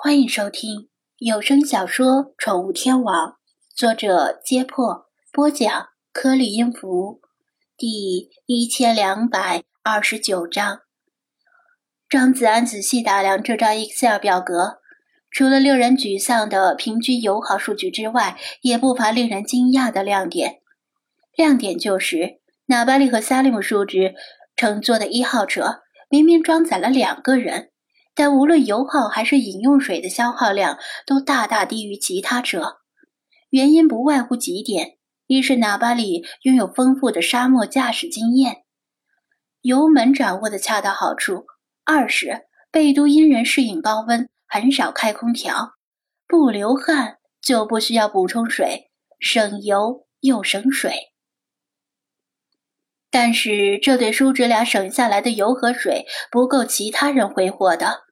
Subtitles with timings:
[0.00, 2.06] 欢迎收听有声小说
[2.38, 3.30] 《宠物天王》，
[3.74, 7.20] 作者：揭破，播讲：颗粒音符，
[7.76, 10.82] 第一千两百二十九章。
[12.08, 14.78] 张子安仔细打量这张 Excel 表格，
[15.32, 20.60] 除了令人沮丧的平均油耗数据之外，也不乏令人惊讶的亮点。
[21.34, 24.14] 亮点就是纳巴利和萨利姆叔侄
[24.54, 27.72] 乘坐的一号车，明明装载了两个人。
[28.18, 32.78] 但无论油耗还是饮用水的消耗量都大大低于其他车，
[33.50, 34.98] 原因不外乎几点：
[35.28, 38.64] 一是纳巴里拥有丰富的沙漠驾驶经验，
[39.60, 41.44] 油门掌握的恰到好处；
[41.84, 45.74] 二是贝都因人适应高温，很少开空调，
[46.26, 48.90] 不流汗就不需要补充水，
[49.20, 51.12] 省油又省水。
[53.12, 58.07] 但是这对叔侄俩省下来的油和水不够其他人挥霍的。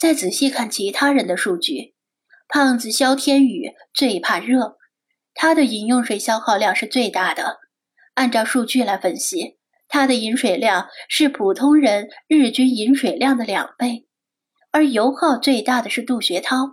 [0.00, 1.94] 再仔细看其他人的数据，
[2.48, 4.78] 胖子肖天宇最怕热，
[5.34, 7.58] 他的饮用水消耗量是最大的。
[8.14, 14.06] 按照数据来分析，他的饮水量是普通人日均饮水量的两倍。
[14.70, 16.70] 而油耗最大的是杜学涛。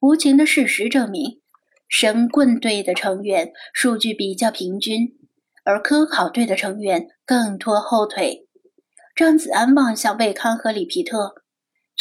[0.00, 1.42] 无情的事实证明，
[1.88, 5.18] 神棍队的成员数据比较平均，
[5.64, 8.48] 而科考队的成员更拖后腿。
[9.14, 11.41] 张子安望向魏康和李皮特。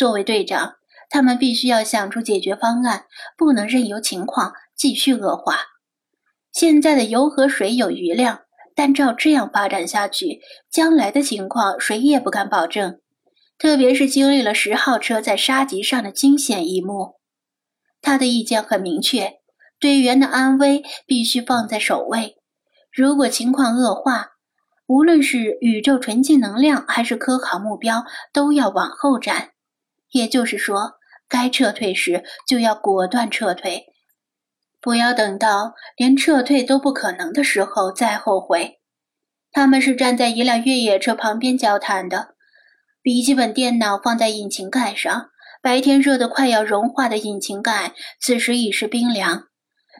[0.02, 0.77] 作为队长，
[1.11, 3.05] 他们必须要想出解决方案，
[3.38, 5.59] 不能任由情况继续恶化。
[6.52, 8.39] 现在的油和水有余量，
[8.75, 10.39] 但照这样发展下去，
[10.72, 12.99] 将来的情况谁也不敢保证。
[13.59, 17.19] 特别是经历了十号车在沙棘上的惊险一幕，
[18.02, 19.33] 他的意见很明确：
[19.79, 22.38] 队员的安危必须放在首位。
[22.91, 24.29] 如果情况恶化，
[24.88, 29.49] 无论是宇宙纯净能量还是科考目标，都要往后站。
[30.12, 30.94] 也就是说，
[31.28, 33.86] 该撤退时就要果断撤退，
[34.80, 38.80] 不要等到连撤退都不可能的时候再后悔。
[39.52, 42.35] 他们是站在一辆越野车旁边交谈的，
[43.02, 45.30] 笔记本电脑放在引擎盖上，
[45.62, 49.44] 白天热得快要融化的引擎盖此时已是冰凉。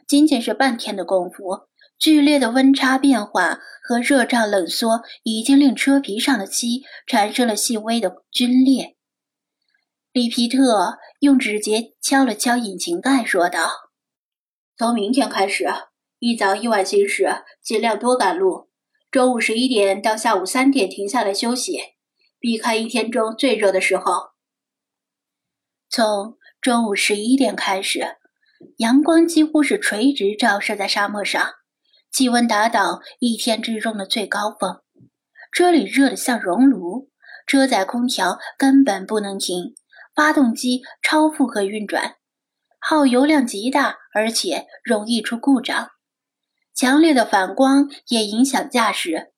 [0.08, 8.96] 仅仅是半天的功夫，剧烈的温差变化和热胀冷缩已经令车皮上的漆产生了细微的皲裂。
[10.12, 13.70] 里皮特用指节敲了敲引擎盖，说道
[14.76, 15.64] ：“从明天开始，
[16.18, 17.26] 一早一晚行驶，
[17.62, 18.68] 尽量多赶路。
[19.10, 21.78] 中午十一点到下午三点停下来休息，
[22.38, 24.32] 避开一天中最热的时候。
[25.88, 28.18] 从中午十一点开始，
[28.76, 31.52] 阳光几乎是垂直照射在沙漠上，
[32.12, 34.82] 气温达到一天之中的最高峰。
[35.50, 37.08] 这里热得像熔炉，
[37.46, 39.74] 车载空调根本不能停。”
[40.14, 42.16] 发动机超负荷运转，
[42.78, 45.90] 耗油量极大，而且容易出故障。
[46.74, 49.32] 强烈的反光也影响驾驶，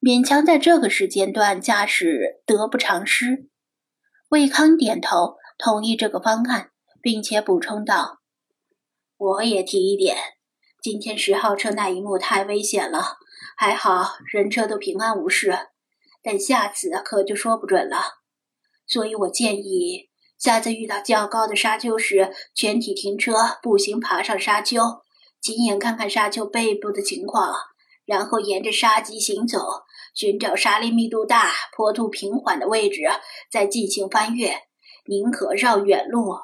[0.00, 3.48] 勉强在这个时间段驾驶得不偿失。
[4.30, 6.70] 魏康点头同意这个方案，
[7.00, 8.20] 并且补充道
[9.16, 10.16] ：“我也提一点，
[10.82, 13.18] 今天十号车那一幕太危险了，
[13.56, 15.56] 还好人车都平安无事，
[16.20, 17.98] 但下次可就说不准了。
[18.88, 23.32] 所以我建议。”下次遇到较高的沙丘时，全体停车，
[23.62, 25.02] 步行爬上沙丘，
[25.40, 27.54] 亲眼看看沙丘背部的情况，
[28.04, 33.08] 然后沿着沙棘行走，寻找沙粒密度大、坡度平缓的位置，
[33.50, 34.54] 再进行翻越。
[35.08, 36.34] 宁可绕远路。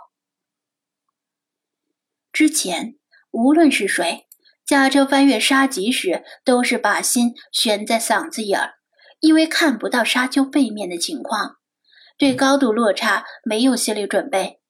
[2.33, 2.97] 之前
[3.33, 4.29] 无论是谁
[4.65, 8.75] 驾车翻越沙棘时，都是把心悬在嗓子眼儿，
[9.19, 11.57] 因为看不到沙丘背面的情况。
[12.19, 14.61] 对高度落差没有心理准备，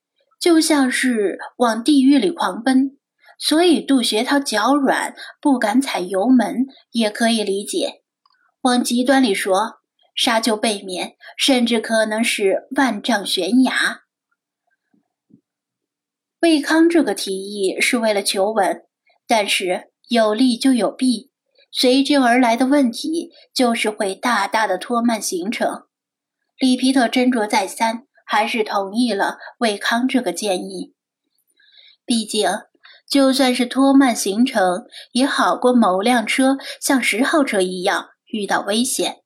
[0.40, 2.98] 就像是往地狱里狂奔，
[3.38, 8.02] 所以杜学涛脚软，不敢踩油门，也可以理解。
[8.62, 9.80] 往极端里说，
[10.14, 14.02] 沙丘背面甚至可能是万丈悬崖。
[16.40, 18.82] 魏康这个提议是为了求稳，
[19.26, 21.30] 但是有利就有弊，
[21.70, 25.84] 随之而来的问题就是会大大的拖慢行程。
[26.62, 30.94] 里皮特斟酌再三，还是同意了魏康这个建议。
[32.06, 32.48] 毕竟，
[33.10, 39.22] 就算是拖慢行程，也好过某辆车像十号车一样遇到危险，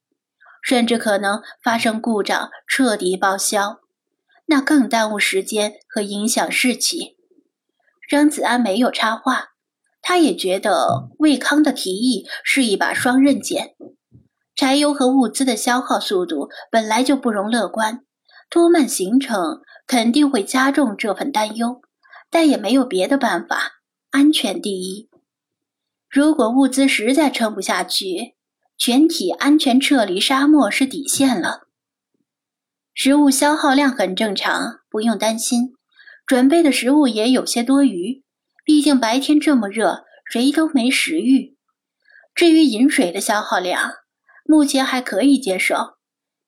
[0.63, 3.81] 甚至可能发生故障，彻底报销，
[4.47, 7.19] 那更耽误时间和影响士气。
[8.09, 9.49] 张子安没有插话，
[10.01, 13.75] 他也觉得魏康的提议是一把双刃剑。
[14.57, 18.01] 柴油和物资的消耗速度本来就不容乐观，
[18.49, 21.83] 拖慢行程肯定会加重这份担忧，
[22.31, 23.73] 但也没有别的办法，
[24.11, 25.11] 安全第一。
[26.09, 28.35] 如果物资实在撑不下去，
[28.79, 31.67] 全体安全撤离沙漠是底线了。
[32.95, 35.75] 食物消耗量很正常，不用担心。
[36.27, 38.25] 准备的食物也有些多余，
[38.65, 41.57] 毕竟白天这么热，谁都没食欲。
[42.35, 43.93] 至于饮水的消耗量，
[44.49, 45.97] 目前还可以接受。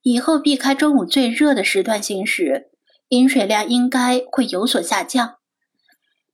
[0.03, 2.71] 以后避开中午最热的时段行驶，
[3.09, 5.37] 饮水量应该会有所下降。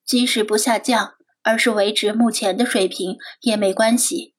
[0.05, 4.35] 即使不下降，而是维持目前的水平也没关系。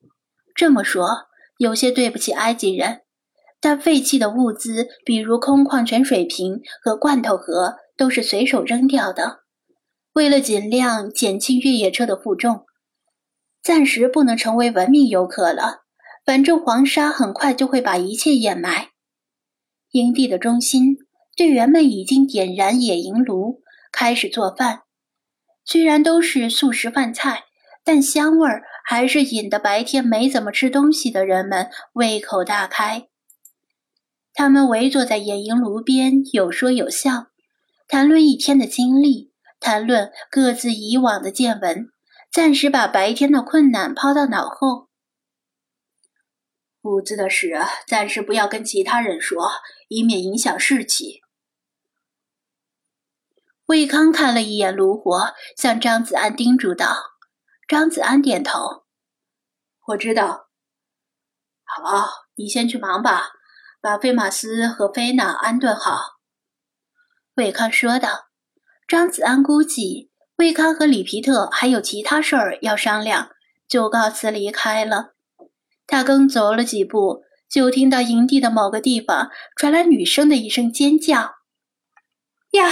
[0.54, 1.26] 这么说
[1.58, 3.02] 有些对不起埃及人。
[3.58, 9.40] 但废弃的物资，比如空矿泉水瓶和罐头盒，都是随手扔掉的。
[10.12, 12.64] 为了尽量减轻越野车的负重，
[13.62, 15.85] 暂时不能成为文明游客了。
[16.26, 18.88] 反正黄沙很快就会把一切掩埋。
[19.92, 20.96] 营地的中心，
[21.36, 23.62] 队员们已经点燃野营炉，
[23.92, 24.80] 开始做饭。
[25.64, 27.44] 虽然都是素食饭菜，
[27.84, 33.06] 但香味儿还是引得白天没怎么吃东西的人们胃口大开。
[34.34, 37.28] 他们围坐在野营炉边，有说有笑，
[37.86, 41.86] 谈论一天的经历，谈论各自以往的见闻，
[42.32, 44.85] 暂时把白天的困难抛到脑后。
[46.86, 49.50] 物资的事，暂时不要跟其他人说，
[49.88, 51.22] 以免影响士气。
[53.66, 56.96] 魏康看了一眼炉火，向张子安叮嘱道
[57.66, 58.84] ：“张子安点头，
[59.88, 60.48] 我知道。
[61.64, 63.32] 好，你先去忙吧。”
[63.78, 66.16] 把菲马斯和菲娜安顿好，
[67.34, 68.28] 魏康说道。
[68.88, 73.30] 张子安估计魏康和里皮特还有其他事儿要商量，
[73.68, 75.15] 就告辞离开了。
[75.86, 81.36] 他刚走了几步，就听到营地的某个地方传来女生的一声尖叫
[82.52, 82.70] ：“呀！”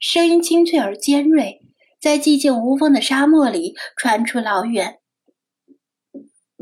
[0.00, 1.60] 声音清脆而尖锐，
[2.00, 4.98] 在寂静无风的沙漠里传出老远。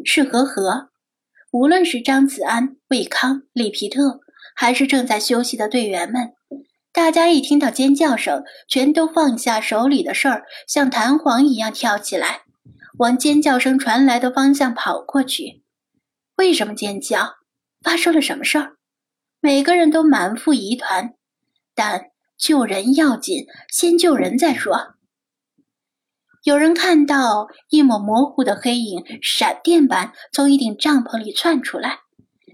[0.05, 0.91] 是和和。
[1.53, 4.21] 无论是张子安、魏康、里皮特，
[4.55, 6.33] 还是正在休息的队员们，
[6.93, 12.43] 大家一听到尖叫声，全都放下手里的事儿，像弹簧一样跳起来，
[12.99, 15.63] 往尖叫声传来的方向跑过去。
[16.37, 17.37] 为什么尖叫？
[17.83, 18.77] 发生了什么事儿？
[19.41, 21.15] 每个人都满腹疑团，
[21.75, 22.07] 但
[22.39, 24.95] 救人要紧，先救人再说。
[26.43, 32.01] 有人看到一抹模糊的黑影，闪电般从一顶帐篷里窜出来，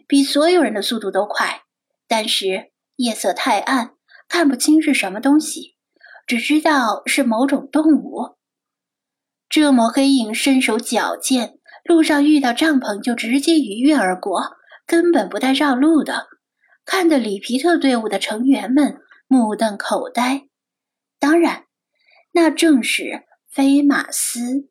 [0.08, 1.62] 比所有人的速度都快。
[2.08, 3.94] 但是夜色太暗，
[4.28, 5.76] 看不清是什么东西，
[6.26, 8.36] 只知道是某种动物。
[9.52, 14.56] 这抹黑影身手矫健，路上遇到帐篷就直接一跃而过，
[14.86, 16.28] 根本不带绕路的，
[16.86, 18.96] 看得里皮特队伍的成员们
[19.28, 20.48] 目瞪口呆。
[21.20, 21.66] 当然，
[22.32, 23.24] 那正是。
[23.50, 24.70] 菲马斯、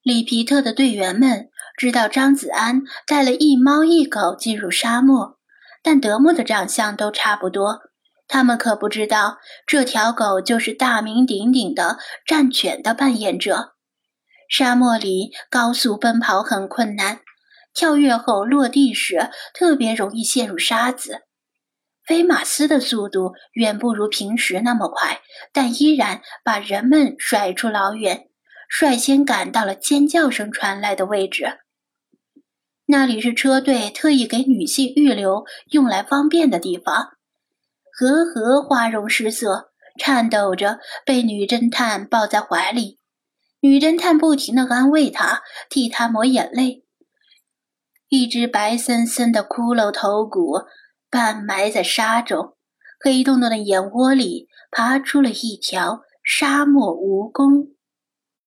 [0.00, 5.38] 里皮特的队员们知道张子安带了一猫一狗进入沙漠，
[5.82, 7.87] 但德牧的长相都差不多。
[8.28, 13.74] 他们可不知道这条狗就是大名鼎鼎的战犬的扮演者。
[14.48, 17.20] 沙漠里高速奔跑很困难，
[17.74, 21.22] 跳跃后落地时特别容易陷入沙子。
[22.06, 25.20] 飞马斯的速度远不如平时那么快，
[25.52, 28.28] 但依然把人们甩出老远，
[28.70, 31.58] 率先赶到了尖叫声传来的位置。
[32.86, 37.17] 那里是车队特意给女性预留、用来方便的地方。
[37.98, 43.00] 和和花容失色，颤抖着被女侦探抱在怀里，
[43.60, 46.84] 女侦探不停地安慰她，替她抹眼泪。
[48.08, 50.62] 一只白森森的骷髅头骨。
[51.10, 52.54] 半埋在沙中，
[53.02, 57.77] 黑洞洞的眼窝里爬出了一条沙漠蜈蚣。